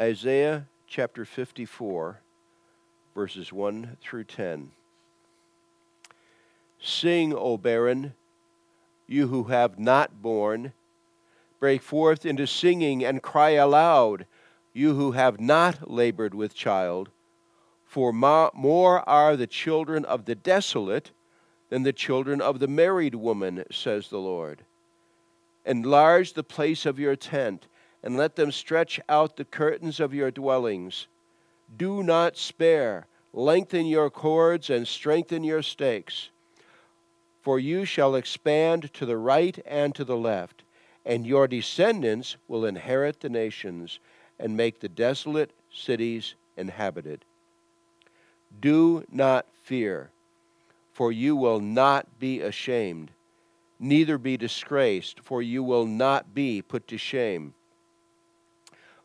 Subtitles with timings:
[0.00, 2.22] Isaiah chapter 54,
[3.14, 4.70] verses 1 through 10.
[6.80, 8.14] Sing, O barren,
[9.06, 10.72] you who have not borne.
[11.58, 14.24] Break forth into singing and cry aloud,
[14.72, 17.10] you who have not labored with child.
[17.84, 21.10] For more are the children of the desolate
[21.68, 24.62] than the children of the married woman, says the Lord.
[25.66, 27.66] Enlarge the place of your tent,
[28.02, 31.06] and let them stretch out the curtains of your dwellings.
[31.76, 36.30] Do not spare, lengthen your cords, and strengthen your stakes.
[37.42, 40.62] For you shall expand to the right and to the left,
[41.04, 43.98] and your descendants will inherit the nations
[44.38, 47.24] and make the desolate cities inhabited.
[48.60, 50.10] Do not fear,
[50.92, 53.10] for you will not be ashamed,
[53.78, 57.54] neither be disgraced, for you will not be put to shame.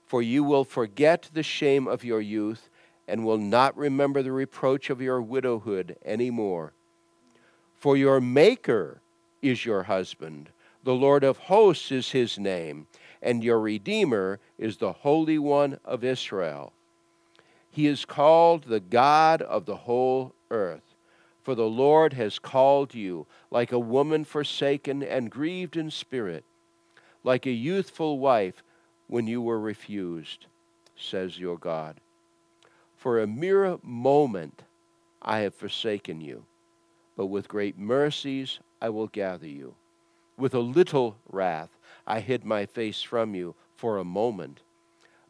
[0.05, 2.69] For you will forget the shame of your youth,
[3.07, 6.73] and will not remember the reproach of your widowhood any more.
[7.75, 9.01] For your Maker
[9.41, 10.49] is your husband,
[10.83, 12.87] the Lord of hosts is his name,
[13.21, 16.73] and your Redeemer is the Holy One of Israel.
[17.69, 20.95] He is called the God of the whole earth.
[21.43, 26.43] For the Lord has called you like a woman forsaken and grieved in spirit,
[27.23, 28.63] like a youthful wife
[29.07, 30.47] when you were refused,
[30.95, 31.99] says your God.
[32.95, 34.63] For a mere moment
[35.21, 36.45] I have forsaken you
[37.15, 39.75] but with great mercies I will gather you.
[40.37, 44.61] With a little wrath I hid my face from you for a moment,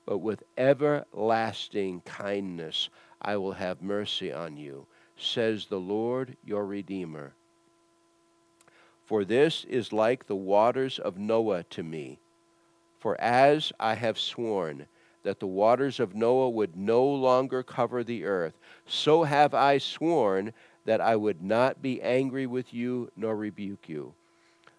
[0.06, 2.90] but with everlasting kindness
[3.22, 7.34] I will have mercy on you, says the Lord your Redeemer.
[9.04, 12.20] For this is like the waters of Noah to me.
[13.00, 14.88] For as I have sworn
[15.24, 18.54] that the waters of Noah would no longer cover the earth,
[18.86, 20.54] so have I sworn
[20.86, 24.14] that I would not be angry with you nor rebuke you.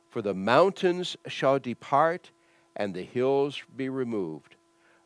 [0.09, 2.31] For the mountains shall depart
[2.77, 4.55] and the hills be removed,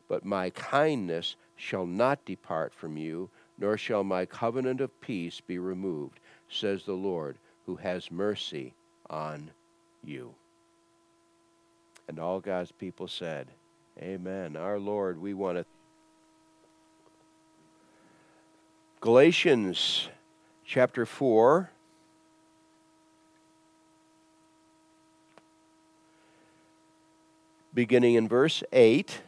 [0.07, 5.57] but my kindness shall not depart from you, nor shall my covenant of peace be
[5.57, 6.19] removed,
[6.49, 8.73] says the Lord, who has mercy
[9.09, 9.51] on
[10.03, 10.33] you.
[12.07, 13.47] And all God's people said,
[13.99, 14.55] Amen.
[14.55, 15.65] Our Lord, we want to.
[18.99, 20.09] Galatians
[20.65, 21.69] chapter 4.
[27.73, 29.21] Beginning in verse 8.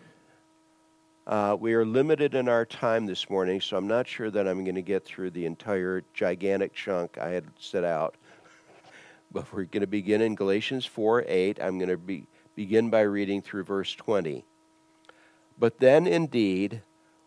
[1.25, 4.65] Uh, we are limited in our time this morning, so I'm not sure that I'm
[4.65, 8.15] going to get through the entire gigantic chunk I had set out.
[9.31, 11.59] But we're going to begin in Galatians 4 8.
[11.59, 14.45] I'm going to be, begin by reading through verse 20.
[15.57, 16.81] But then indeed,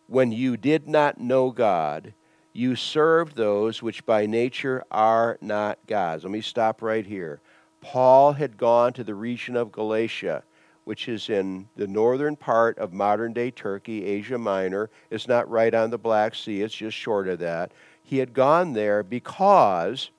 [0.06, 2.14] when you did not know God,
[2.52, 6.24] you served those which by nature are not God's.
[6.24, 7.40] Let me stop right here.
[7.80, 10.42] Paul had gone to the region of Galatia,
[10.84, 14.90] which is in the northern part of modern day Turkey, Asia Minor.
[15.10, 17.72] It's not right on the Black Sea, it's just short of that.
[18.02, 20.10] He had gone there because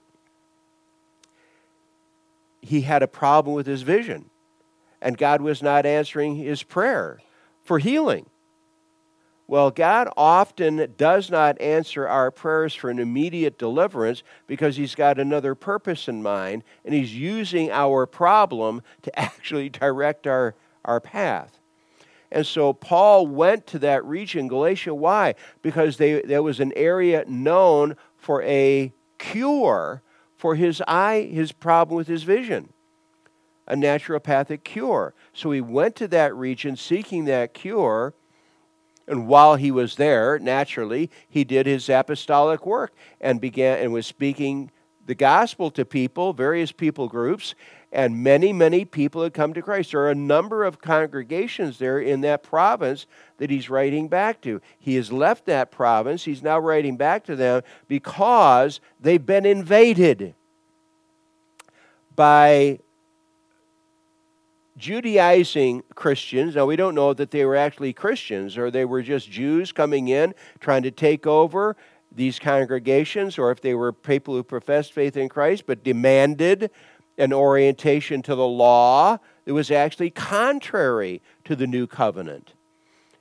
[2.61, 4.29] he had a problem with his vision,
[5.01, 7.19] and God was not answering his prayer
[7.63, 8.27] for healing.
[9.49, 15.17] Well, God often does not answer our prayers for an immediate deliverance because He's got
[15.17, 20.53] another purpose in mind, and He's using our problem to actually direct our,
[20.83, 21.61] our path.
[22.29, 24.93] And so Paul went to that region, Galatia.
[24.93, 25.35] Why?
[25.61, 30.01] Because they, there was an area known for a cure
[30.35, 32.73] for his eye, his problem with his vision,
[33.67, 35.13] a naturopathic cure.
[35.33, 38.13] So he went to that region seeking that cure
[39.07, 44.05] and while he was there, naturally, he did his apostolic work and began and was
[44.05, 44.69] speaking
[45.05, 47.55] the gospel to people, various people groups,
[47.93, 49.91] and many, many people had come to Christ.
[49.91, 53.05] There are a number of congregations there in that province
[53.37, 54.59] that he's writing back to.
[54.77, 56.25] He has left that province.
[56.25, 60.35] He's now writing back to them because they've been invaded
[62.13, 62.79] by
[64.77, 66.55] Judaizing Christians.
[66.55, 70.07] Now, we don't know that they were actually Christians or they were just Jews coming
[70.07, 71.75] in trying to take over
[72.11, 76.71] these congregations, or if they were people who professed faith in Christ but demanded
[77.17, 82.53] an orientation to the law that was actually contrary to the new covenant.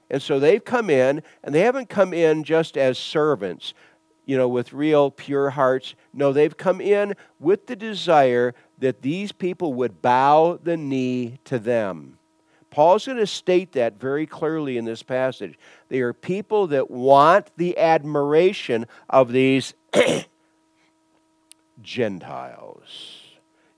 [0.09, 3.75] And so they've come in, and they haven't come in just as servants,
[4.25, 5.95] you know, with real pure hearts.
[6.13, 11.59] No, they've come in with the desire that these people would bow the knee to
[11.59, 12.19] them.
[12.71, 15.59] Paul's going to state that very clearly in this passage.
[15.89, 19.73] They are people that want the admiration of these
[21.83, 23.23] Gentiles.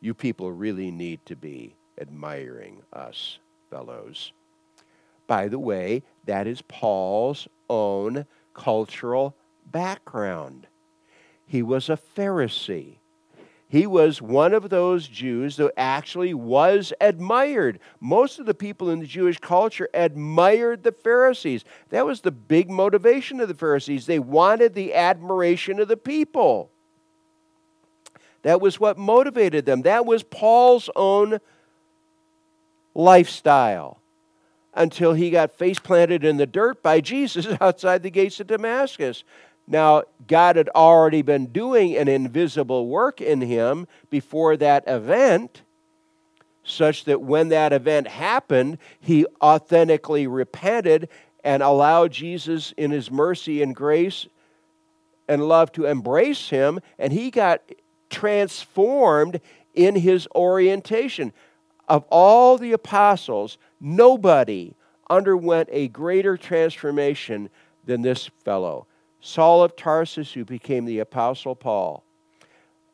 [0.00, 3.38] You people really need to be admiring us,
[3.70, 4.32] fellows.
[5.26, 9.36] By the way, that is Paul's own cultural
[9.66, 10.66] background.
[11.46, 12.96] He was a Pharisee.
[13.70, 17.79] He was one of those Jews that actually was admired.
[18.00, 21.65] Most of the people in the Jewish culture admired the Pharisees.
[21.91, 24.06] That was the big motivation of the Pharisees.
[24.06, 26.70] They wanted the admiration of the people.
[28.43, 29.82] That was what motivated them.
[29.82, 31.38] That was Paul's own
[32.94, 34.00] lifestyle
[34.73, 39.25] until he got face planted in the dirt by Jesus outside the gates of Damascus.
[39.70, 45.61] Now, God had already been doing an invisible work in him before that event,
[46.65, 51.11] such that when that event happened, he authentically repented
[51.44, 54.26] and allowed Jesus, in his mercy and grace
[55.29, 57.61] and love, to embrace him, and he got
[58.09, 59.41] transformed
[59.75, 61.32] in his orientation.
[61.87, 64.75] Of all the apostles, nobody
[65.11, 67.50] underwent a greater transformation
[67.85, 68.87] than this fellow.
[69.20, 72.05] Saul of Tarsus, who became the Apostle Paul.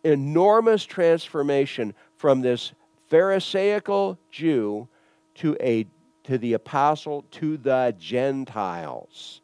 [0.02, 2.72] Enormous transformation from this
[3.08, 4.88] Pharisaical Jew
[5.36, 5.86] to, a,
[6.24, 9.40] to the apostle to the Gentiles.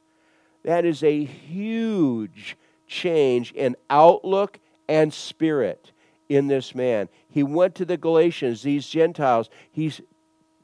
[0.64, 2.56] That is a huge
[2.86, 5.92] change in outlook and spirit
[6.28, 7.08] in this man.
[7.28, 9.50] He went to the Galatians, these Gentiles.
[9.70, 10.00] He's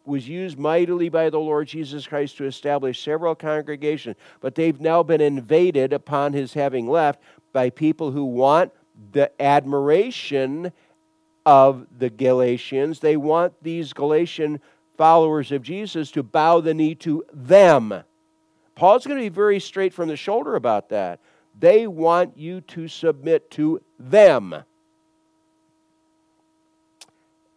[0.07, 5.03] was used mightily by the Lord Jesus Christ to establish several congregations, but they've now
[5.03, 7.21] been invaded upon his having left
[7.53, 8.73] by people who want
[9.13, 10.73] the admiration
[11.45, 13.01] of the Galatians.
[13.01, 14.61] They want these Galatian
[14.97, 18.03] followers of Jesus to bow the knee to them.
[18.75, 21.21] Paul's going to be very straight from the shoulder about that.
[21.59, 24.55] They want you to submit to them.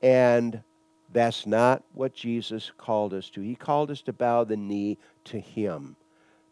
[0.01, 0.61] And
[1.11, 3.41] that's not what Jesus called us to.
[3.41, 5.95] He called us to bow the knee to Him,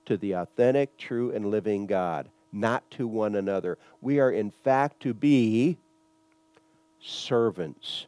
[0.06, 3.77] to the authentic, true, and living God, not to one another.
[4.01, 5.77] We are, in fact, to be
[7.00, 8.07] servants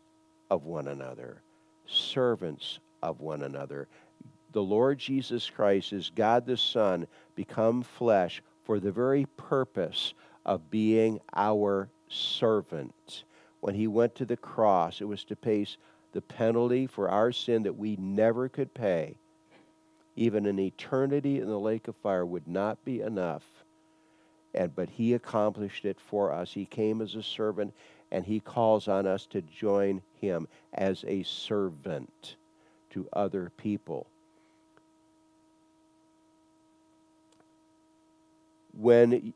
[0.49, 1.41] of one another.
[1.87, 3.87] Servants of one another.
[4.51, 7.05] The Lord Jesus Christ is God the Son,
[7.35, 10.13] become flesh for the very purpose
[10.45, 13.23] of being our servant.
[13.61, 15.65] When he went to the cross, it was to pay
[16.11, 19.15] the penalty for our sin that we never could pay,
[20.15, 23.45] even an eternity in the lake of fire would not be enough.
[24.53, 26.53] And but he accomplished it for us.
[26.53, 27.73] He came as a servant
[28.11, 32.35] and he calls on us to join him as a servant
[32.91, 34.07] to other people.
[38.75, 39.33] When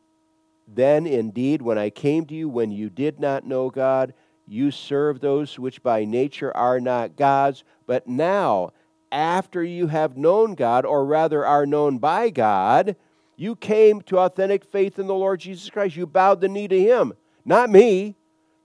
[0.68, 4.14] then indeed when I came to you when you did not know God,
[4.48, 8.72] you serve those which by nature are not God's, but now,
[9.12, 12.96] after you have known God, or rather are known by God,
[13.36, 15.96] you came to authentic faith in the Lord Jesus Christ.
[15.96, 17.14] You bowed the knee to Him,
[17.46, 18.16] not me.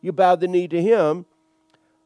[0.00, 1.26] You bowed the knee to Him.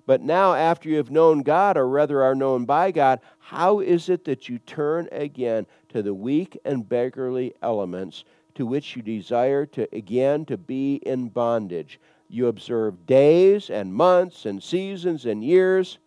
[0.06, 4.08] But now, after you have known God, or rather are known by God, how is
[4.08, 8.24] it that you turn again to the weak and beggarly elements
[8.54, 12.00] to which you desire to again to be in bondage?
[12.32, 15.98] You observe days and months and seasons and years.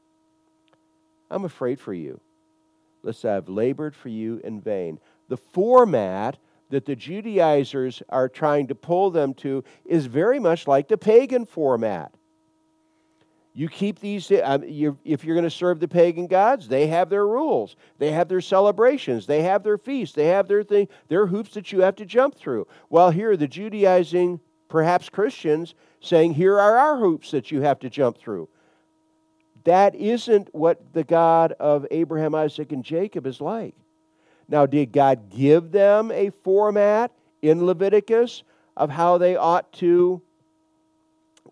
[1.29, 2.20] I'm afraid for you,
[3.03, 5.00] lest I have labored for you in vain.
[5.29, 6.38] The format
[6.72, 11.46] that the Judaizers are trying to pull them to is very much like the pagan
[11.46, 12.12] format.
[13.53, 17.12] You keep these, um, you, if you're going to serve the pagan gods, they have
[17.12, 17.75] their rules.
[18.00, 19.27] They have their celebrations.
[19.27, 20.15] They have their feasts.
[20.15, 22.65] They have their thing, their hoops that you have to jump through.
[22.89, 27.89] While here, the Judaizing, perhaps Christians, saying, Here are our hoops that you have to
[27.89, 28.47] jump through.
[29.63, 33.75] That isn't what the God of Abraham, Isaac, and Jacob is like.
[34.47, 38.43] Now, did God give them a format in Leviticus
[38.77, 40.21] of how they ought to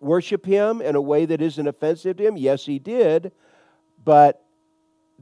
[0.00, 2.36] worship Him in a way that isn't offensive to Him?
[2.36, 3.32] Yes, He did.
[4.04, 4.44] But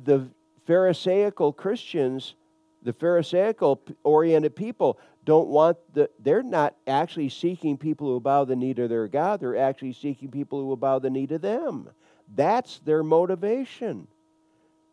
[0.05, 0.29] the
[0.67, 2.35] Pharisaical Christians,
[2.83, 8.57] the Pharisaical oriented people, don't want the they're not actually seeking people who bow the
[8.57, 11.89] knee to their God, they're actually seeking people who bow the knee to them.
[12.35, 14.07] That's their motivation.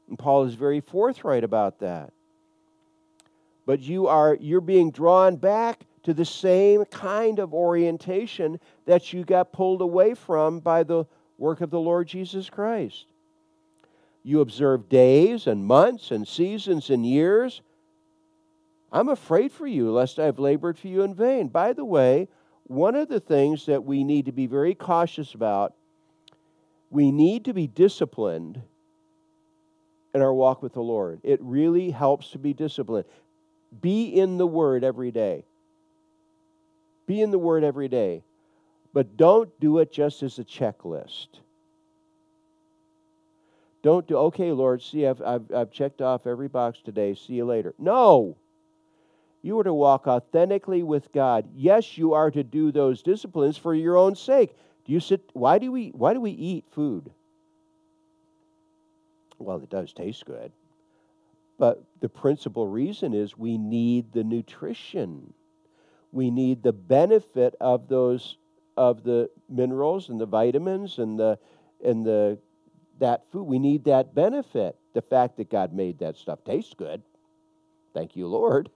[0.07, 2.11] And Paul is very forthright about that.
[3.65, 9.23] But you are you're being drawn back to the same kind of orientation that you
[9.23, 11.05] got pulled away from by the
[11.37, 13.05] work of the Lord Jesus Christ.
[14.23, 17.61] You observe days and months and seasons and years.
[18.91, 21.47] I'm afraid for you, lest I have labored for you in vain.
[21.47, 22.27] By the way,
[22.63, 25.73] one of the things that we need to be very cautious about,
[26.89, 28.61] we need to be disciplined
[30.13, 31.19] in our walk with the Lord.
[31.23, 33.05] It really helps to be disciplined.
[33.81, 35.45] Be in the Word every day.
[37.05, 38.23] Be in the Word every day.
[38.91, 41.27] But don't do it just as a checklist.
[43.83, 47.13] Don't do, okay, Lord, see, I've, I've, I've checked off every box today.
[47.13, 47.75] See you later.
[47.77, 48.35] No.
[49.41, 51.47] You are to walk authentically with God.
[51.55, 54.55] Yes, you are to do those disciplines for your own sake.
[54.85, 57.11] Do you sit why do we why do we eat food?
[59.37, 60.51] Well, it does taste good.
[61.57, 65.33] But the principal reason is we need the nutrition.
[66.11, 68.37] We need the benefit of those
[68.75, 71.37] of the minerals and the vitamins and the
[71.83, 72.37] and the
[72.99, 73.43] that food.
[73.43, 74.75] We need that benefit.
[74.93, 77.01] The fact that God made that stuff taste good.
[77.93, 78.69] Thank you, Lord.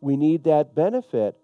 [0.00, 1.36] We need that benefit.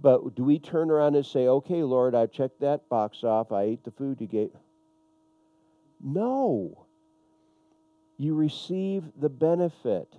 [0.00, 3.50] But do we turn around and say, okay, Lord, I've checked that box off.
[3.50, 4.50] I ate the food you gave?
[6.00, 6.86] No
[8.18, 10.12] you receive the benefit.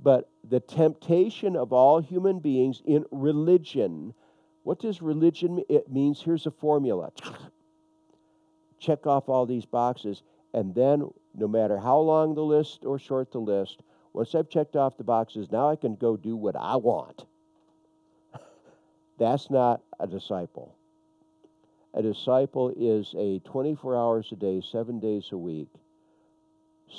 [0.00, 4.14] But the temptation of all human beings in religion,
[4.62, 5.64] what does religion mean?
[5.68, 7.12] It means here's a formula.
[8.78, 10.22] Check off all these boxes,
[10.54, 14.76] and then no matter how long the list or short the list, once I've checked
[14.76, 17.24] off the boxes, now I can go do what I want.
[19.18, 20.74] That's not a disciple.
[21.94, 25.68] A disciple is a 24 hours a day, seven days a week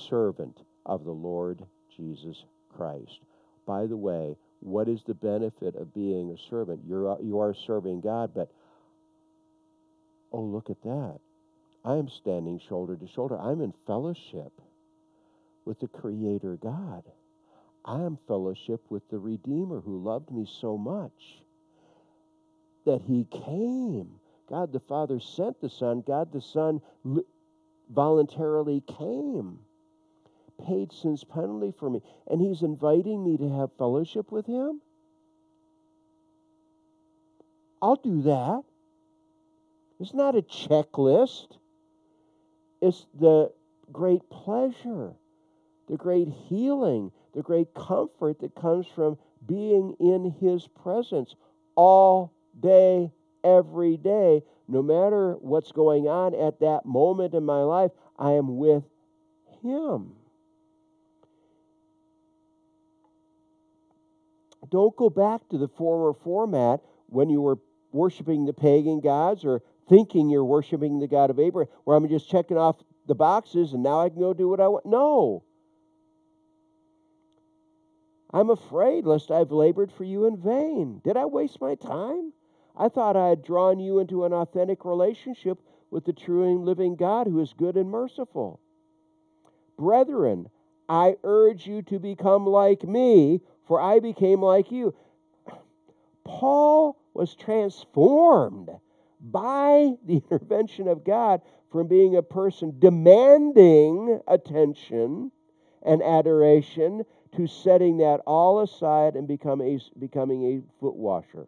[0.10, 1.64] servant of the Lord
[1.96, 2.44] Jesus
[2.76, 3.20] Christ.
[3.66, 6.82] By the way, what is the benefit of being a servant?
[6.88, 8.50] You're, you are serving God, but
[10.32, 11.20] oh, look at that.
[11.86, 13.38] I am standing shoulder to shoulder.
[13.38, 14.52] I'm in fellowship
[15.66, 17.04] with the Creator God.
[17.86, 21.42] I am fellowship with the Redeemer who loved me so much
[22.86, 24.20] that He came.
[24.50, 26.04] God the Father sent the Son.
[26.06, 26.82] God the Son
[27.90, 29.60] voluntarily came
[30.66, 34.82] paid sin's penalty for me, and he's inviting me to have fellowship with him?
[37.82, 38.64] I'll do that.
[40.00, 41.48] It's not a checklist.
[42.82, 43.52] It's the
[43.92, 45.14] great pleasure,
[45.90, 51.36] the great healing, the great comfort that comes from being in His presence
[51.76, 53.12] all day,
[53.44, 54.44] every day.
[54.68, 58.84] No matter what's going on at that moment in my life, I am with
[59.62, 60.14] Him.
[64.72, 67.60] Don't go back to the former format when you were
[67.92, 72.30] worshiping the pagan gods or thinking you're worshiping the God of Abraham, where I'm just
[72.30, 74.86] checking off the boxes and now I can go do what I want.
[74.86, 75.44] No.
[78.34, 81.02] I'm afraid lest I've labored for you in vain.
[81.04, 82.34] Did I waste my time?
[82.76, 85.60] I thought I had drawn you into an authentic relationship
[85.92, 88.60] with the true and living God who is good and merciful.
[89.78, 90.50] Brethren,
[90.90, 94.96] I urge you to become like me, for I became like you.
[96.26, 98.70] Paul was transformed
[99.22, 105.32] by the intervention of God from being a person demanding attention
[105.84, 111.48] and adoration to setting that all aside and become a, becoming a foot washer,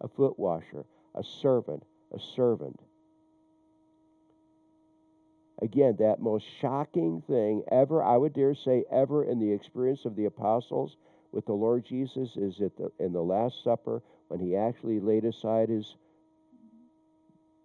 [0.00, 0.84] a foot washer,
[1.14, 1.82] a servant,
[2.14, 2.80] a servant.
[5.62, 10.16] Again, that most shocking thing ever, I would dare say, ever in the experience of
[10.16, 10.96] the apostles
[11.32, 15.24] with the Lord Jesus is at the, in the Last Supper when he actually laid
[15.24, 15.96] aside his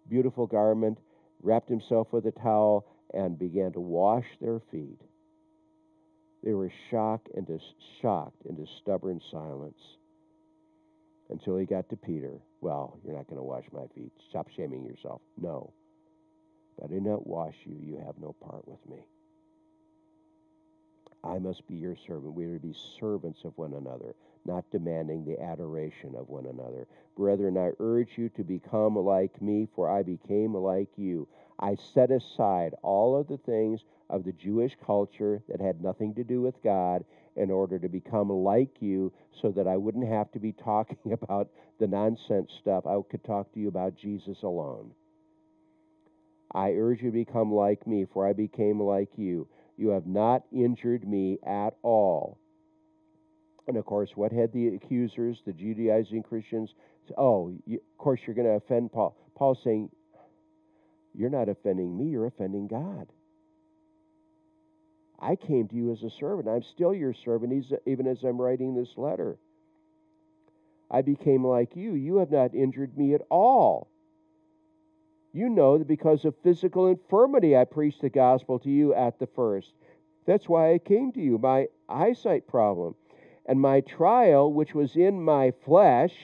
[0.08, 0.98] beautiful garment,
[1.42, 5.00] wrapped himself with a towel, and began to wash their feet.
[6.46, 7.58] They were shocked into
[8.00, 9.80] shocked into stubborn silence
[11.28, 12.38] until he got to Peter.
[12.60, 14.12] Well, you're not going to wash my feet.
[14.30, 15.20] Stop shaming yourself.
[15.36, 15.72] No.
[16.78, 18.98] If I did not wash you, you have no part with me.
[21.24, 22.34] I must be your servant.
[22.34, 26.86] We are to be servants of one another, not demanding the adoration of one another.
[27.16, 31.26] Brethren, I urge you to become like me, for I became like you.
[31.58, 36.24] I set aside all of the things of the Jewish culture that had nothing to
[36.24, 40.38] do with God in order to become like you so that I wouldn't have to
[40.38, 41.48] be talking about
[41.78, 42.86] the nonsense stuff.
[42.86, 44.92] I could talk to you about Jesus alone.
[46.52, 49.48] I urge you to become like me, for I became like you.
[49.76, 52.38] You have not injured me at all.
[53.68, 56.72] And of course, what had the accusers, the Judaizing Christians?
[57.18, 59.16] Oh, you, of course, you're going to offend Paul.
[59.34, 59.90] Paul's saying,
[61.16, 63.06] You're not offending me, you're offending God.
[65.18, 66.46] I came to you as a servant.
[66.46, 69.38] I'm still your servant, even as I'm writing this letter.
[70.90, 71.94] I became like you.
[71.94, 73.88] You have not injured me at all.
[75.32, 79.26] You know that because of physical infirmity, I preached the gospel to you at the
[79.26, 79.72] first.
[80.26, 82.94] That's why I came to you, my eyesight problem.
[83.46, 86.14] And my trial, which was in my flesh,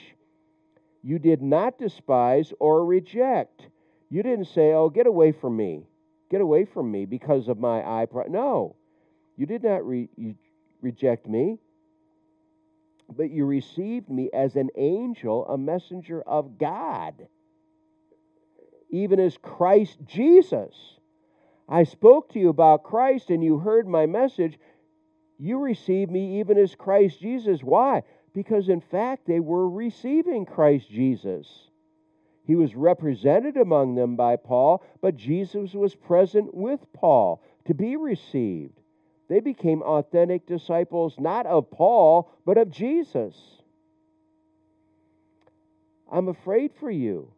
[1.01, 3.67] you did not despise or reject.
[4.13, 5.87] You didn't say, Oh, get away from me.
[6.29, 8.33] Get away from me because of my eye problem.
[8.33, 8.75] No,
[9.35, 10.35] you did not re- you
[10.81, 11.59] reject me
[13.09, 17.27] but you received me as an angel, a messenger of God,
[18.89, 20.97] even as Christ Jesus.
[21.67, 24.59] I spoke to you about Christ and you heard my message.
[25.39, 27.61] You received me even as Christ Jesus.
[27.61, 28.03] Why?
[28.33, 31.69] Because in fact they were receiving Christ Jesus.
[32.45, 37.95] He was represented among them by Paul, but Jesus was present with Paul to be
[37.95, 38.79] received.
[39.29, 43.35] They became authentic disciples not of Paul, but of Jesus.
[46.11, 47.31] I'm afraid for you.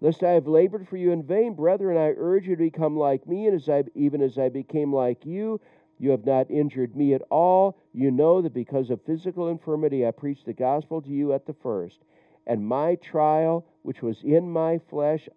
[0.00, 3.26] Lest I have labored for you in vain, brethren, I urge you to become like
[3.28, 5.60] me, and as I, even as I became like you,
[6.00, 7.78] you have not injured me at all.
[7.92, 11.54] You know that because of physical infirmity, I preached the gospel to you at the
[11.62, 11.98] first.
[12.46, 15.28] And my trial, which was in my flesh,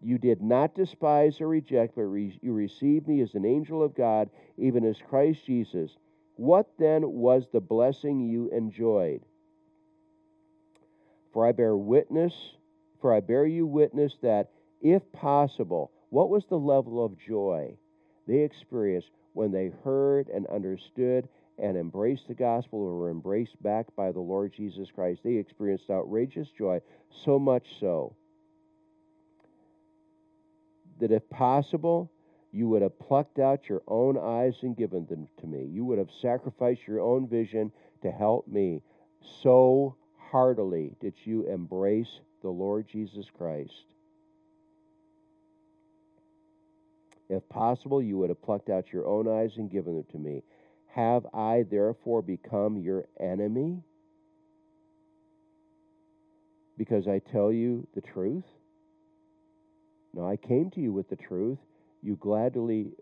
[0.00, 3.94] you did not despise or reject, but re- you received me as an angel of
[3.94, 5.96] God, even as Christ Jesus.
[6.36, 9.22] What then was the blessing you enjoyed?
[11.32, 12.34] For I bear witness,
[13.00, 14.50] for I bear you witness that,
[14.80, 17.76] if possible, what was the level of joy
[18.26, 21.28] they experienced when they heard and understood
[21.58, 25.20] and embraced the gospel or were embraced back by the Lord Jesus Christ?
[25.22, 26.80] They experienced outrageous joy,
[27.24, 28.14] so much so
[31.00, 32.10] that if possible,
[32.52, 35.64] you would have plucked out your own eyes and given them to me.
[35.64, 38.82] You would have sacrificed your own vision to help me.
[39.42, 39.96] So
[40.30, 43.84] heartily did you embrace the Lord Jesus Christ.
[47.28, 50.42] If possible, you would have plucked out your own eyes and given them to me.
[50.94, 53.82] Have I therefore become your enemy?
[56.76, 58.44] Because I tell you the truth?
[60.12, 61.58] Now, I came to you with the truth.
[62.02, 62.92] You gladly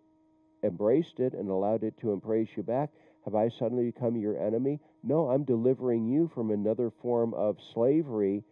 [0.63, 2.91] embraced it and allowed it to embrace you back.
[3.25, 4.79] Have I suddenly become your enemy?
[5.03, 8.45] No, I'm delivering you from another form of slavery.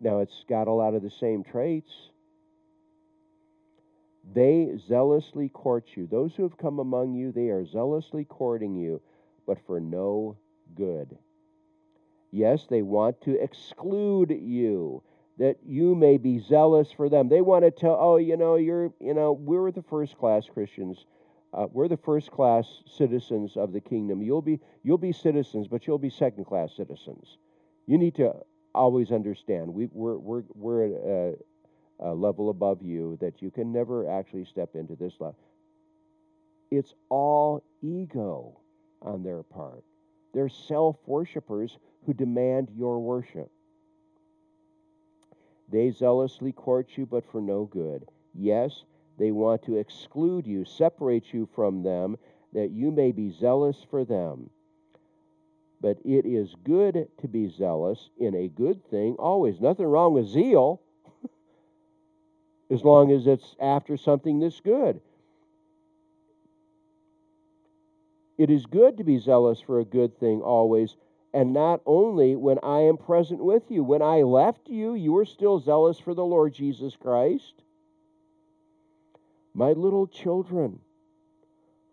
[0.00, 1.90] Now, it's got a lot of the same traits.
[4.34, 6.06] They zealously court you.
[6.06, 9.00] Those who have come among you, they are zealously courting you,
[9.46, 10.36] but for no
[10.74, 11.16] good.
[12.30, 15.02] Yes, they want to exclude you
[15.38, 17.28] that you may be zealous for them.
[17.28, 21.06] They want to tell, oh, you know, you're, you know, we're the first class Christians.
[21.54, 24.20] Uh, we're the first class citizens of the kingdom.
[24.20, 27.38] You'll be, you'll be citizens, but you'll be second class citizens.
[27.86, 28.34] You need to
[28.74, 31.34] always understand we, we're, we're, we're
[32.00, 35.38] a level above you that you can never actually step into this level.
[36.70, 38.58] It's all ego
[39.02, 39.84] on their part.
[40.34, 43.50] They're self worshippers who demand your worship.
[45.70, 48.06] They zealously court you, but for no good.
[48.34, 48.84] Yes,
[49.18, 52.16] they want to exclude you, separate you from them,
[52.52, 54.50] that you may be zealous for them.
[55.80, 59.60] But it is good to be zealous in a good thing always.
[59.60, 60.80] Nothing wrong with zeal,
[62.70, 65.00] as long as it's after something this good.
[68.36, 70.96] It is good to be zealous for a good thing always,
[71.34, 73.82] and not only when I am present with you.
[73.82, 77.54] When I left you, you were still zealous for the Lord Jesus Christ.
[79.54, 80.78] My little children,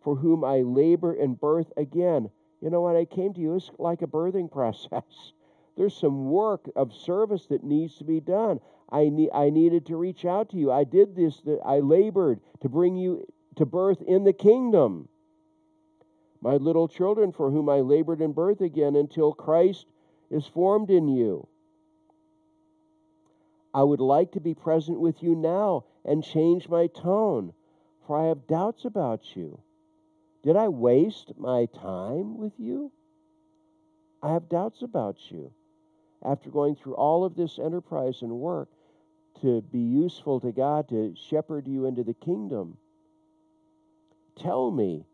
[0.03, 2.29] for whom I labor in birth again.
[2.61, 5.33] You know, when I came to you, it's like a birthing process.
[5.75, 8.59] There's some work of service that needs to be done.
[8.89, 10.71] I, ne- I needed to reach out to you.
[10.71, 15.09] I did this, I labored to bring you to birth in the kingdom
[16.45, 19.87] my little children, for whom I labored in birth again until Christ
[20.29, 21.47] is formed in you.
[23.73, 27.51] I would like to be present with you now and change my tone,
[28.05, 29.59] for I have doubts about you.
[30.43, 32.91] Did I waste my time with you?
[34.21, 35.51] I have doubts about you.
[36.23, 38.69] After going through all of this enterprise and work
[39.41, 42.77] to be useful to God, to shepherd you into the kingdom,
[44.37, 45.05] tell me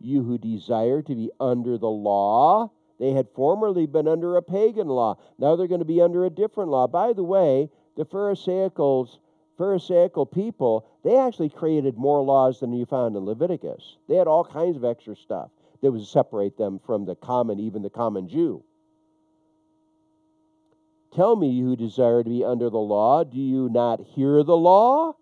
[0.00, 2.70] you who desire to be under the law.
[2.98, 5.18] They had formerly been under a pagan law.
[5.38, 6.86] Now they're going to be under a different law.
[6.86, 9.18] By the way, the Pharisaicals
[9.58, 13.96] Pharisaical people, they actually created more laws than you found in Leviticus.
[14.08, 15.50] They had all kinds of extra stuff
[15.82, 18.62] that would separate them from the common, even the common Jew.
[21.14, 24.56] Tell me, you who desire to be under the law, do you not hear the
[24.56, 25.14] law?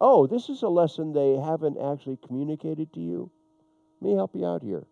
[0.00, 3.30] Oh, this is a lesson they haven't actually communicated to you.
[4.00, 4.86] Let me help you out here.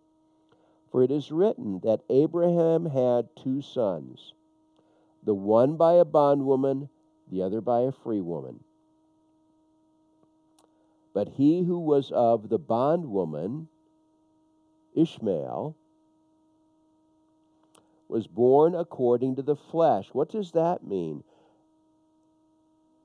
[0.90, 4.34] For it is written that Abraham had two sons,
[5.22, 6.88] the one by a bondwoman,
[7.30, 8.60] the other by a free woman.
[11.14, 13.68] But he who was of the bondwoman,
[14.94, 15.74] Ishmael,
[18.08, 20.08] was born according to the flesh.
[20.12, 21.22] What does that mean?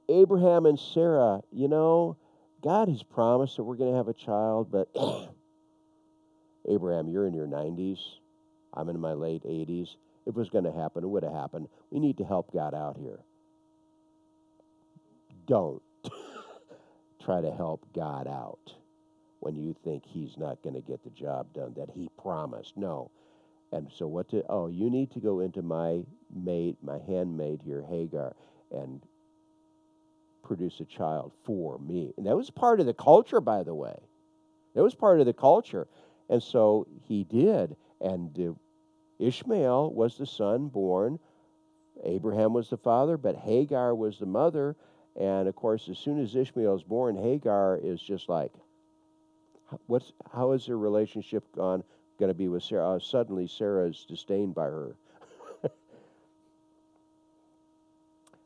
[0.10, 2.18] Abraham and Sarah, you know,
[2.62, 4.90] God has promised that we're going to have a child, but
[6.68, 8.00] Abraham, you're in your 90s.
[8.74, 9.96] I'm in my late 80s.
[10.26, 11.68] If it was going to happen, it would have happened.
[11.92, 13.20] We need to help God out here.
[15.46, 15.82] Don't
[17.24, 18.74] try to help God out
[19.42, 22.78] when you think He's not going to get the job done that He promised.
[22.78, 23.12] No.
[23.74, 26.02] And so what to oh, you need to go into my
[26.34, 28.36] maid, my handmaid here, Hagar,
[28.72, 29.02] and
[30.44, 32.14] produce a child for me.
[32.18, 33.98] And that was part of the culture, by the way.
[34.76, 35.88] That was part of the culture.
[36.30, 37.76] And so he did.
[38.00, 38.54] And uh,
[39.20, 41.20] Ishmael was the son born.
[42.04, 44.76] Abraham was the father, but Hagar was the mother.
[45.20, 48.52] And of course, as soon as Ishmael is born, Hagar is just like,
[49.88, 51.84] what's, how is their relationship gone,
[52.20, 52.96] going to be with Sarah?
[52.96, 54.96] Uh, suddenly, Sarah is disdained by her.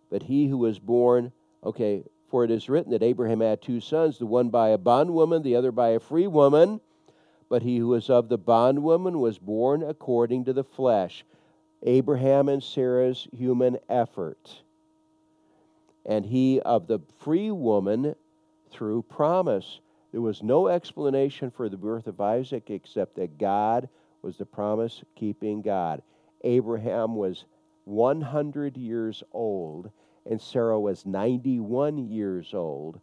[0.10, 1.32] but he who was born,
[1.64, 5.44] okay, for it is written that Abraham had two sons, the one by a bondwoman,
[5.44, 6.82] the other by a free woman.
[7.50, 11.24] But he who was of the bondwoman was born according to the flesh,
[11.84, 14.62] Abraham and Sarah's human effort.
[16.06, 18.16] And he of the free woman
[18.72, 19.80] through promise.
[20.12, 23.90] There was no explanation for the birth of Isaac except that God
[24.22, 26.02] was the promise keeping God.
[26.44, 27.46] Abraham was
[27.86, 29.92] 100 years old,
[30.26, 33.00] and Sarah was 91 years old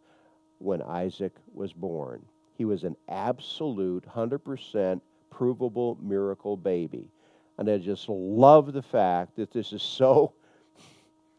[0.59, 2.23] when Isaac was born.
[2.57, 7.09] He was an absolute 100% provable miracle baby.
[7.57, 10.33] And I just love the fact that this is so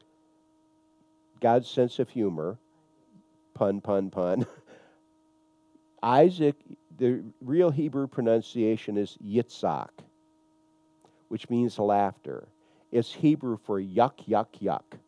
[1.41, 2.59] God's sense of humor.
[3.55, 4.47] Pun, pun, pun.
[6.03, 6.57] Isaac,
[6.99, 9.91] the real Hebrew pronunciation is Yitzhak,
[11.29, 12.49] which means laughter.
[12.93, 14.99] It's Hebrew for yuck, yuck, yuck.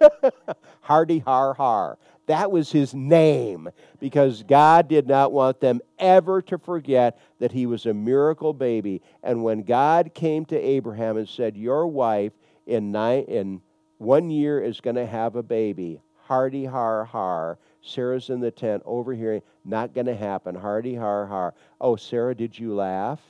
[0.80, 1.98] Hardy har har.
[2.26, 3.70] That was his name
[4.00, 9.00] because God did not want them ever to forget that he was a miracle baby.
[9.22, 12.32] And when God came to Abraham and said, Your wife
[12.66, 13.62] in, in
[13.96, 17.58] one year is going to have a baby, hardy har har.
[17.82, 21.54] Sarah's in the tent overhearing, not going to happen, hardy har har.
[21.80, 23.20] Oh, Sarah, did you laugh?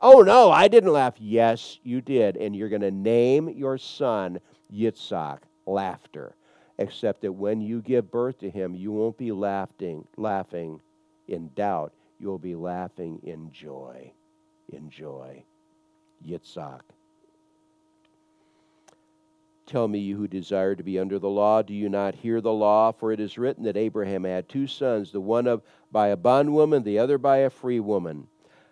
[0.00, 1.14] Oh, no, I didn't laugh.
[1.18, 2.36] Yes, you did.
[2.36, 4.38] And you're going to name your son
[4.72, 6.34] Yitzhak, laughter
[6.78, 10.80] except that when you give birth to him, you won't be laughing, laughing
[11.26, 11.92] in doubt.
[12.20, 14.12] You'll be laughing in joy.
[14.72, 15.44] In joy.
[16.26, 16.80] Yitzhak.
[19.68, 22.54] Tell me, you who desire to be under the law, do you not hear the
[22.54, 22.90] law?
[22.90, 25.60] For it is written that Abraham had two sons, the one of,
[25.92, 28.28] by a bondwoman, the other by a free woman.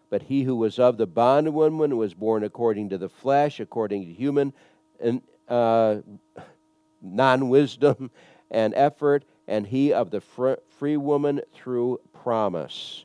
[0.08, 4.12] But he who was of the bondwoman was born according to the flesh, according to
[4.14, 4.54] human
[4.98, 5.96] and, uh,
[7.02, 8.10] non wisdom
[8.50, 13.04] and effort, and he of the free woman through promise.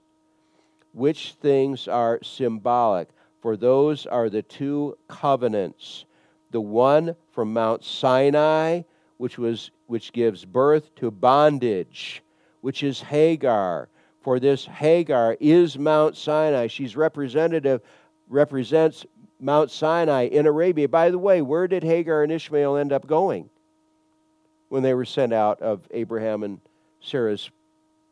[0.93, 3.09] Which things are symbolic?
[3.41, 6.05] For those are the two covenants
[6.51, 8.81] the one from Mount Sinai,
[9.17, 12.21] which, was, which gives birth to bondage,
[12.61, 13.89] which is Hagar.
[14.21, 16.67] For this Hagar is Mount Sinai.
[16.67, 17.81] She's representative,
[18.29, 19.05] represents
[19.39, 20.87] Mount Sinai in Arabia.
[20.87, 23.49] By the way, where did Hagar and Ishmael end up going?
[24.71, 26.61] when they were sent out of Abraham and
[27.01, 27.51] Sarah's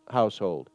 [0.09, 0.69] household.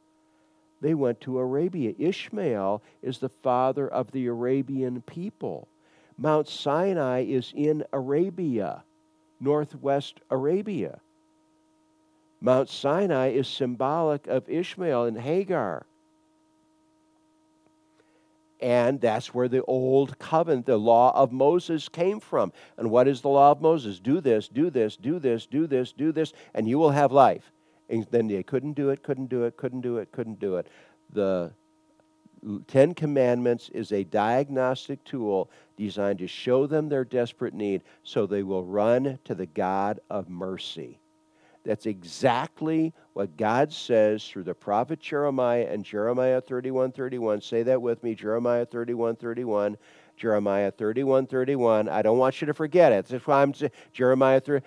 [0.81, 1.93] They went to Arabia.
[1.99, 5.69] Ishmael is the father of the Arabian people.
[6.17, 8.85] Mount Sinai is in Arabia,
[9.41, 11.01] northwest Arabia.
[12.41, 15.87] Mount Sinai is symbolic of Ishmael and Hagar.
[18.61, 22.53] And that's where the old covenant, the law of Moses, came from.
[22.79, 23.99] And what is the law of Moses?
[23.99, 27.53] Do this, do this, do this, do this, do this, and you will have life.
[27.89, 30.69] And then they couldn't do it, couldn't do it, couldn't do it, couldn't do it.
[31.13, 31.53] The
[32.67, 38.43] Ten Commandments is a diagnostic tool designed to show them their desperate need so they
[38.43, 40.99] will run to the God of mercy.
[41.65, 47.41] That's exactly what God says through the prophet Jeremiah and Jeremiah 31 31.
[47.41, 49.79] Say that with me Jeremiah 31 31.
[50.17, 51.89] Jeremiah 31 31.
[51.89, 53.07] I don't want you to forget it.
[53.07, 54.65] That's why I'm saying Jeremiah 30.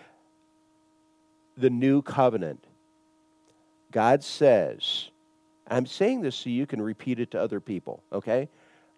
[1.55, 2.65] The new covenant.
[3.91, 5.09] God says,
[5.67, 8.49] I'm saying this so you can repeat it to other people, okay?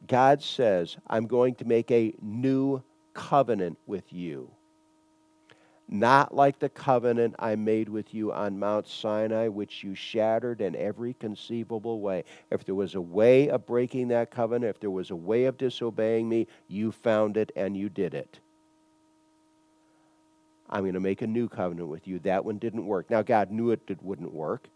[0.08, 2.82] God says, I'm going to make a new
[3.14, 4.52] covenant with you
[5.90, 10.76] not like the covenant I made with you on Mount Sinai, which you shattered in
[10.76, 12.26] every conceivable way.
[12.52, 15.58] If there was a way of breaking that covenant, if there was a way of
[15.58, 18.40] disobeying me, you found it and you did it.
[20.70, 22.20] I'm going to make a new covenant with you.
[22.20, 23.10] That one didn't work.
[23.10, 24.68] Now, God knew it wouldn't work.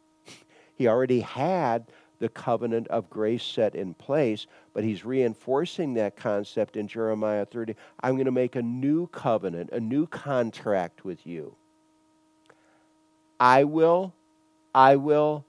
[0.75, 1.86] He already had
[2.19, 7.75] the covenant of grace set in place, but he's reinforcing that concept in Jeremiah 30.
[8.01, 11.55] I'm going to make a new covenant, a new contract with you.
[13.39, 14.13] I will,
[14.73, 15.43] I will,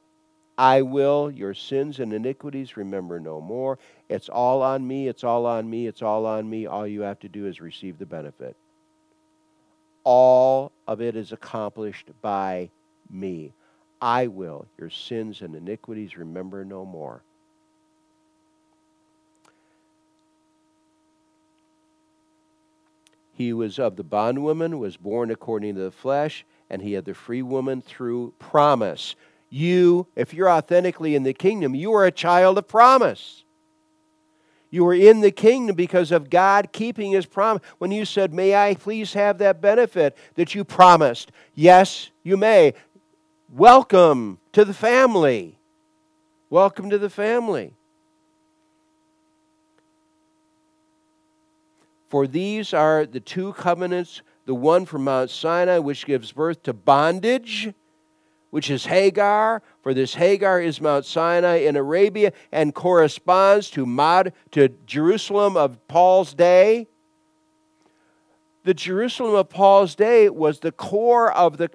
[0.58, 3.78] I will, your sins and iniquities remember no more.
[4.08, 6.66] It's all on me, it's all on me, it's all on me.
[6.66, 8.56] All you have to do is receive the benefit.
[10.02, 12.70] All of it is accomplished by
[13.10, 13.52] me.
[14.04, 17.22] I will your sins and iniquities remember no more.
[23.32, 27.14] He was of the bondwoman, was born according to the flesh, and he had the
[27.14, 29.16] free woman through promise.
[29.48, 33.44] You, if you're authentically in the kingdom, you are a child of promise.
[34.70, 37.62] You are in the kingdom because of God keeping his promise.
[37.78, 41.32] When you said, May I please have that benefit that you promised?
[41.54, 42.74] Yes, you may.
[43.56, 45.60] Welcome to the family.
[46.50, 47.76] Welcome to the family.
[52.08, 56.72] For these are the two covenants the one from Mount Sinai, which gives birth to
[56.72, 57.72] bondage,
[58.50, 59.62] which is Hagar.
[59.84, 65.78] For this Hagar is Mount Sinai in Arabia and corresponds to, Mod, to Jerusalem of
[65.86, 66.88] Paul's day.
[68.64, 71.70] The Jerusalem of Paul's day was the core of the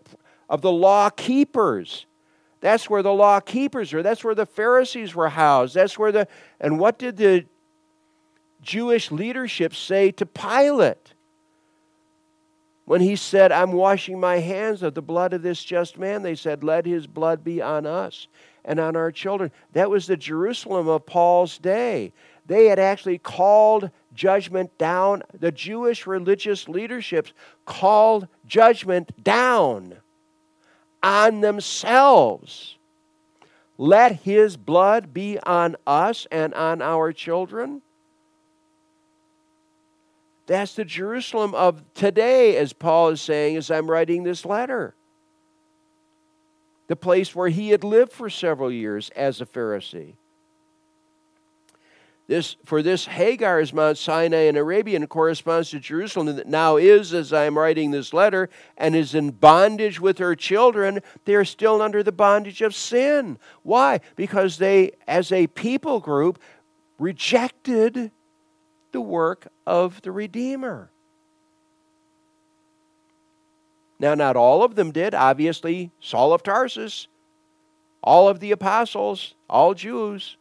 [0.50, 2.06] of the law keepers.
[2.62, 4.04] That's where the law keepers are.
[4.04, 5.76] That's where the Pharisees were housed.
[5.76, 6.28] That's where the.
[6.60, 7.46] And what did the
[8.62, 11.14] Jewish leadership say to Pilate?
[12.84, 16.34] When he said, I'm washing my hands of the blood of this just man, they
[16.34, 18.28] said, Let his blood be on us
[18.66, 19.52] and on our children.
[19.74, 22.14] That was the Jerusalem of Paul's day.
[22.48, 25.22] They had actually called judgment down.
[25.40, 27.32] The Jewish religious leaderships
[27.66, 30.00] called judgment down
[31.02, 32.78] on themselves.
[33.78, 37.82] Let his blood be on us and on our children.
[40.48, 44.96] That's the Jerusalem of today, as Paul is saying as I'm writing this letter.
[46.88, 50.16] The place where he had lived for several years as a Pharisee.
[52.30, 56.78] This, for this Hagar is Mount Sinai in Arabia and corresponds to Jerusalem that now
[56.78, 61.00] is, as I am writing this letter, and is in bondage with her children.
[61.26, 63.40] They are still under the bondage of sin.
[63.64, 64.02] Why?
[64.16, 66.38] Because they, as a people group,
[67.00, 68.12] rejected
[68.92, 70.92] the work of the Redeemer.
[73.98, 75.16] Now, not all of them did.
[75.16, 77.08] Obviously, Saul of Tarsus,
[78.04, 80.38] all of the apostles, all Jews.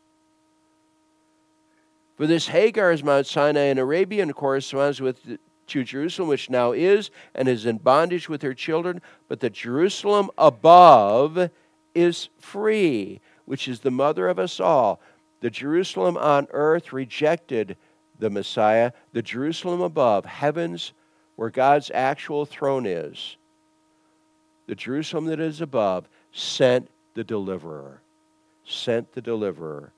[2.19, 6.73] For this Hagar is Mount Sinai in Arabia and corresponds with to Jerusalem, which now
[6.73, 9.01] is and is in bondage with her children.
[9.29, 11.51] But the Jerusalem above
[11.95, 15.01] is free, which is the mother of us all.
[15.43, 17.77] The Jerusalem on earth rejected
[18.19, 18.91] the Messiah.
[19.13, 20.93] The Jerusalem above, heavens,
[21.37, 23.37] where God's actual throne is,
[24.67, 28.03] the Jerusalem that is above, sent the deliverer.
[28.65, 29.93] Sent the deliverer.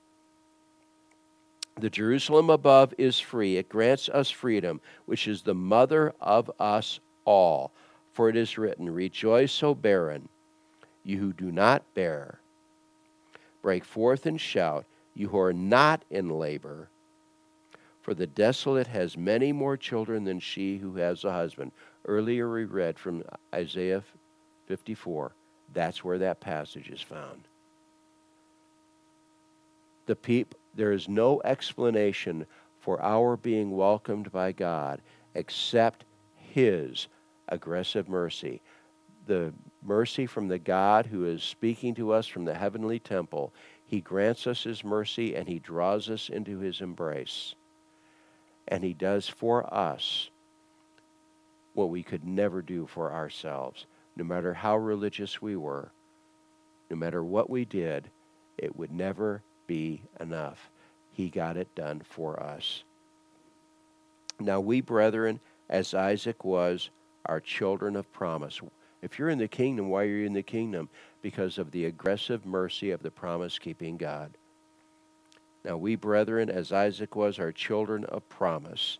[1.81, 3.57] The Jerusalem above is free.
[3.57, 7.71] It grants us freedom, which is the mother of us all.
[8.13, 10.29] For it is written, Rejoice, O barren,
[11.03, 12.39] you who do not bear.
[13.63, 16.89] Break forth and shout, you who are not in labor.
[17.99, 21.71] For the desolate has many more children than she who has a husband.
[22.05, 23.23] Earlier we read from
[23.55, 24.03] Isaiah
[24.67, 25.31] 54.
[25.73, 27.47] That's where that passage is found.
[30.05, 32.45] The people there is no explanation
[32.79, 35.01] for our being welcomed by God
[35.35, 37.07] except His
[37.49, 38.61] aggressive mercy.
[39.27, 43.53] The mercy from the God who is speaking to us from the heavenly temple.
[43.85, 47.53] He grants us His mercy and He draws us into His embrace.
[48.67, 50.29] And He does for us
[51.73, 53.85] what we could never do for ourselves.
[54.15, 55.91] no matter how religious we were,
[56.89, 58.09] no matter what we did,
[58.57, 60.69] it would never be enough.
[61.13, 62.83] He got it done for us.
[64.37, 66.89] Now, we, brethren, as Isaac was,
[67.25, 68.59] are children of promise.
[69.01, 70.89] If you're in the kingdom, why are you in the kingdom?
[71.21, 74.31] Because of the aggressive mercy of the promise keeping God.
[75.63, 78.97] Now, we, brethren, as Isaac was, are children of promise.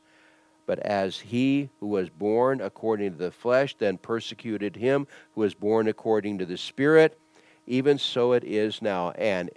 [0.66, 5.06] But as he who was born according to the flesh then persecuted him
[5.36, 7.20] who was born according to the Spirit,
[7.68, 9.12] even so it is now.
[9.12, 9.50] And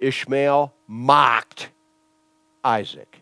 [0.00, 1.70] Ishmael mocked
[2.64, 3.20] Isaac.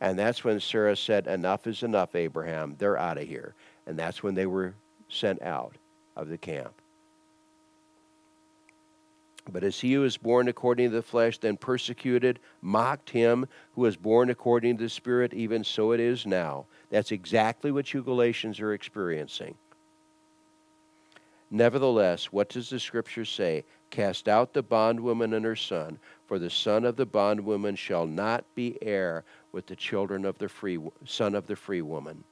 [0.00, 2.74] And that's when Sarah said, Enough is enough, Abraham.
[2.78, 3.54] They're out of here.
[3.86, 4.74] And that's when they were
[5.08, 5.76] sent out
[6.16, 6.72] of the camp.
[9.50, 13.82] But as he who was born according to the flesh then persecuted, mocked him who
[13.82, 16.66] was born according to the Spirit, even so it is now.
[16.90, 19.54] That's exactly what you Galatians are experiencing.
[21.50, 23.64] Nevertheless, what does the Scripture say?
[23.92, 28.42] Cast out the bondwoman and her son, for the son of the bondwoman shall not
[28.54, 32.24] be heir with the children of the free son of the free woman.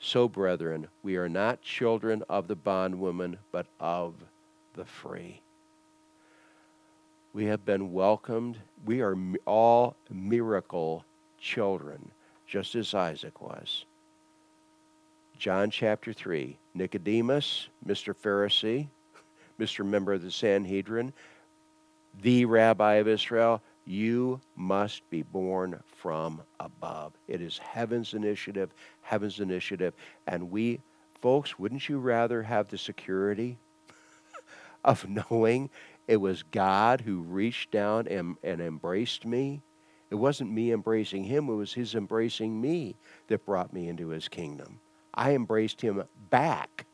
[0.00, 4.14] So, brethren, we are not children of the bondwoman, but of
[4.74, 5.40] the free.
[7.32, 8.58] We have been welcomed.
[8.84, 9.16] We are
[9.46, 11.04] all miracle
[11.38, 12.10] children,
[12.48, 13.84] just as Isaac was.
[15.38, 18.12] John chapter 3 Nicodemus, Mr.
[18.12, 18.88] Pharisee,
[19.58, 19.84] Mr.
[19.84, 21.12] Member of the Sanhedrin,
[22.22, 27.12] the rabbi of Israel, you must be born from above.
[27.28, 28.70] It is heaven's initiative,
[29.02, 29.94] heaven's initiative.
[30.26, 30.80] And we,
[31.20, 33.58] folks, wouldn't you rather have the security
[34.84, 35.70] of knowing
[36.08, 39.62] it was God who reached down and, and embraced me.
[40.10, 42.96] It wasn't me embracing him, it was his embracing me
[43.28, 44.78] that brought me into his kingdom.
[45.12, 46.86] I embraced him back.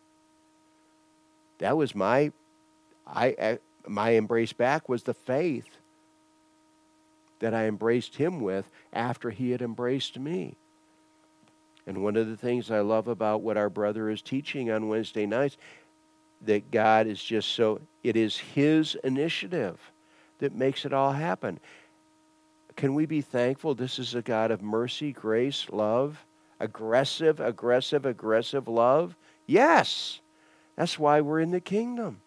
[1.58, 2.32] That was my
[3.06, 5.68] I my embrace back was the faith
[7.40, 10.56] that I embraced him with after he had embraced me.
[11.86, 15.26] And one of the things I love about what our brother is teaching on Wednesday
[15.26, 15.56] nights
[16.44, 19.78] that God is just so, it is His initiative
[20.38, 21.60] that makes it all happen.
[22.76, 26.24] Can we be thankful this is a God of mercy, grace, love,
[26.58, 29.14] aggressive, aggressive, aggressive love?
[29.46, 30.20] Yes.
[30.76, 32.21] That's why we're in the kingdom.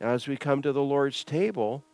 [0.00, 1.84] Now, as we come to the Lord's table,